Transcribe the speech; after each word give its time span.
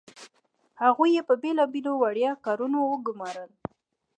هغوی 0.81 1.09
یې 1.17 1.21
په 1.29 1.33
بیلابیلو 1.41 1.91
وړيا 2.01 2.31
کارونو 2.45 2.77
وګمارل. 2.83 3.51